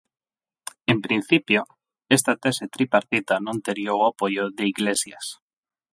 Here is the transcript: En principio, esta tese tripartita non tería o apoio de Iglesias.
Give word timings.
En 0.91 0.99
principio, 1.05 1.61
esta 2.17 2.33
tese 2.43 2.65
tripartita 2.75 3.35
non 3.45 3.57
tería 3.65 3.91
o 3.99 4.01
apoio 4.11 4.43
de 4.57 4.63
Iglesias. 4.73 5.25